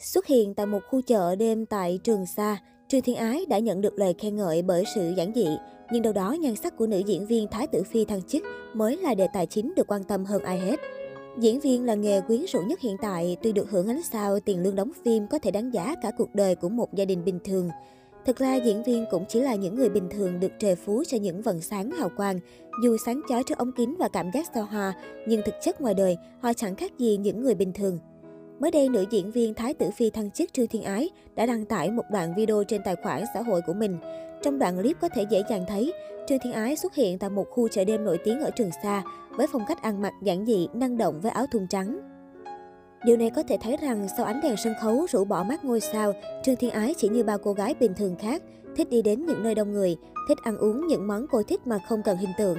[0.00, 2.58] Xuất hiện tại một khu chợ đêm tại Trường Sa,
[2.88, 5.46] Trương Thiên Ái đã nhận được lời khen ngợi bởi sự giản dị.
[5.92, 8.42] Nhưng đâu đó nhan sắc của nữ diễn viên Thái Tử Phi thăng chức
[8.74, 10.80] mới là đề tài chính được quan tâm hơn ai hết.
[11.38, 14.62] Diễn viên là nghề quyến rũ nhất hiện tại, tuy được hưởng ánh sao, tiền
[14.62, 17.38] lương đóng phim có thể đáng giá cả cuộc đời của một gia đình bình
[17.44, 17.70] thường.
[18.26, 21.18] Thực ra diễn viên cũng chỉ là những người bình thường được trời phú cho
[21.18, 22.38] những vầng sáng hào quang.
[22.82, 24.92] Dù sáng chói trước ống kính và cảm giác sao hoa,
[25.28, 27.98] nhưng thực chất ngoài đời, họ chẳng khác gì những người bình thường.
[28.60, 31.64] Mới đây, nữ diễn viên Thái Tử Phi thăng chức Trương Thiên Ái đã đăng
[31.64, 33.98] tải một đoạn video trên tài khoản xã hội của mình.
[34.42, 35.92] Trong đoạn clip có thể dễ dàng thấy,
[36.28, 39.02] Trương Thiên Ái xuất hiện tại một khu chợ đêm nổi tiếng ở Trường Sa
[39.30, 42.00] với phong cách ăn mặc giản dị, năng động với áo thun trắng.
[43.04, 45.80] Điều này có thể thấy rằng sau ánh đèn sân khấu rủ bỏ mắt ngôi
[45.80, 46.12] sao,
[46.44, 48.42] Trương Thiên Ái chỉ như bao cô gái bình thường khác,
[48.76, 49.96] thích đi đến những nơi đông người,
[50.28, 52.58] thích ăn uống những món cô thích mà không cần hình tượng.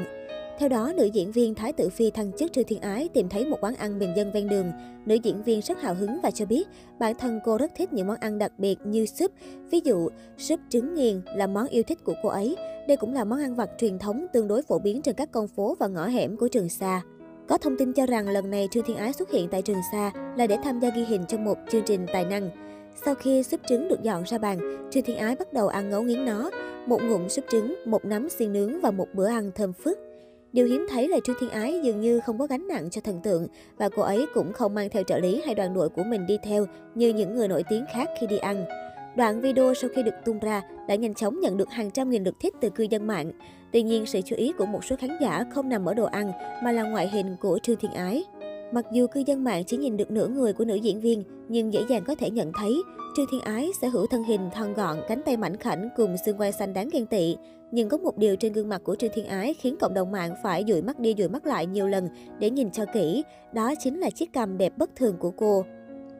[0.62, 3.46] Theo đó, nữ diễn viên Thái Tử Phi thăng chức Trương Thiên Ái tìm thấy
[3.46, 4.72] một quán ăn bình dân ven đường.
[5.06, 6.68] Nữ diễn viên rất hào hứng và cho biết
[7.00, 9.32] bản thân cô rất thích những món ăn đặc biệt như súp.
[9.72, 12.56] Ví dụ, súp trứng nghiền là món yêu thích của cô ấy.
[12.88, 15.48] Đây cũng là món ăn vặt truyền thống tương đối phổ biến trên các con
[15.48, 17.02] phố và ngõ hẻm của Trường Sa.
[17.48, 20.12] Có thông tin cho rằng lần này Trương Thiên Ái xuất hiện tại Trường Sa
[20.38, 22.50] là để tham gia ghi hình trong một chương trình tài năng.
[23.06, 24.60] Sau khi súp trứng được dọn ra bàn,
[24.92, 26.52] Trương Thiên Ái bắt đầu ăn ngấu nghiến nó.
[26.88, 30.11] Một ngụm súp trứng, một nắm xiên nướng và một bữa ăn thơm phức.
[30.54, 33.20] Điều hiếm thấy là Trương Thiên Ái dường như không có gánh nặng cho thần
[33.24, 36.26] tượng và cô ấy cũng không mang theo trợ lý hay đoàn đội của mình
[36.26, 38.66] đi theo như những người nổi tiếng khác khi đi ăn.
[39.16, 42.24] Đoạn video sau khi được tung ra đã nhanh chóng nhận được hàng trăm nghìn
[42.24, 43.32] lượt thích từ cư dân mạng.
[43.72, 46.32] Tuy nhiên, sự chú ý của một số khán giả không nằm ở đồ ăn
[46.64, 48.24] mà là ngoại hình của Trương Thiên Ái.
[48.72, 51.74] Mặc dù cư dân mạng chỉ nhìn được nửa người của nữ diễn viên, nhưng
[51.74, 52.74] dễ dàng có thể nhận thấy
[53.16, 56.38] Trương Thiên Ái sở hữu thân hình thon gọn, cánh tay mảnh khảnh cùng xương
[56.38, 57.38] quai xanh đáng ghen tị.
[57.72, 60.36] Nhưng có một điều trên gương mặt của Trương Thiên Ái khiến cộng đồng mạng
[60.44, 63.24] phải dụi mắt đi dụi mắt lại nhiều lần để nhìn cho kỹ.
[63.54, 65.66] Đó chính là chiếc cằm đẹp bất thường của cô.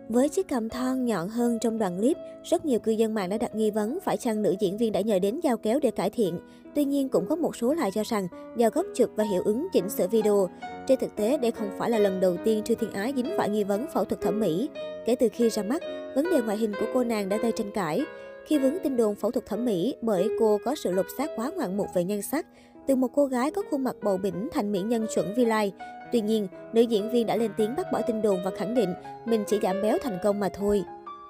[0.10, 3.38] Với chiếc cằm thon nhọn hơn trong đoạn clip, rất nhiều cư dân mạng đã
[3.38, 6.10] đặt nghi vấn phải chăng nữ diễn viên đã nhờ đến dao kéo để cải
[6.10, 6.40] thiện.
[6.76, 9.68] Tuy nhiên cũng có một số lại cho rằng do góc chụp và hiệu ứng
[9.74, 10.50] chỉnh sửa video.
[10.88, 13.50] Trên thực tế, đây không phải là lần đầu tiên Trương Thiên Ái dính phải
[13.50, 14.70] nghi vấn phẫu thuật thẩm mỹ.
[15.06, 15.84] Kể từ khi ra mắt,
[16.16, 18.02] vấn đề ngoại hình của cô nàng đã gây tranh cãi.
[18.46, 21.52] Khi vướng tin đồn phẫu thuật thẩm mỹ bởi cô có sự lột xác quá
[21.56, 22.46] ngoạn mục về nhan sắc,
[22.88, 25.72] từ một cô gái có khuôn mặt bầu bỉnh thành mỹ nhân chuẩn vi lai.
[26.12, 28.94] Tuy nhiên, nữ diễn viên đã lên tiếng bác bỏ tin đồn và khẳng định
[29.26, 30.84] mình chỉ giảm béo thành công mà thôi.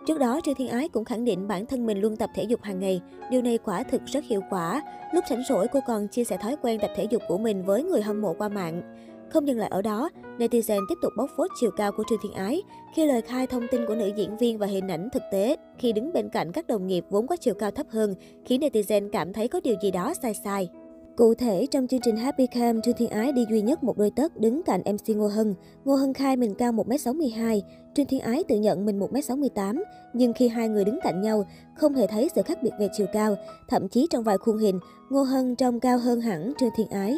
[0.08, 2.62] Trước đó, Trương Thiên Ái cũng khẳng định bản thân mình luôn tập thể dục
[2.63, 3.02] hàng ngày.
[3.31, 4.81] Điều này quả thực rất hiệu quả.
[5.13, 7.84] Lúc rảnh rỗi, cô còn chia sẻ thói quen tập thể dục của mình với
[7.84, 8.81] người hâm mộ qua mạng.
[9.34, 12.34] Không dừng lại ở đó, netizen tiếp tục bóc phốt chiều cao của Trương Thiên
[12.34, 12.62] Ái
[12.96, 15.94] khi lời khai thông tin của nữ diễn viên và hình ảnh thực tế khi
[15.94, 18.16] đứng bên cạnh các đồng nghiệp vốn có chiều cao thấp hơn,
[18.46, 20.69] khiến netizen cảm thấy có điều gì đó sai sai.
[21.18, 24.12] Cụ thể, trong chương trình Happy Cam, Trương Thiên Ái đi duy nhất một đôi
[24.16, 25.56] tất đứng cạnh MC Ngô Hân.
[25.86, 27.62] Ngô Hân khai mình cao 1m62,
[27.96, 29.84] Trương Thiên Ái tự nhận mình 1m68.
[30.13, 33.08] Nhưng khi hai người đứng cạnh nhau, không hề thấy sự khác biệt về chiều
[33.13, 33.36] cao.
[33.69, 37.16] Thậm chí trong vài khuôn hình, Ngô Hân trông cao hơn hẳn Trương Thiên Ái.